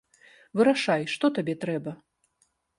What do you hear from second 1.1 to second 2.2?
што табе трэба.